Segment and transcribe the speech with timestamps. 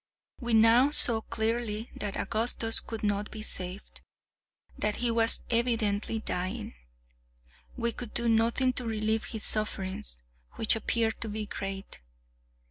[0.39, 4.01] We now saw clearly that Augustus could not be saved;
[4.75, 6.73] that he was evidently dying.
[7.77, 11.99] We could do nothing to relieve his sufferings, which appeared to be great.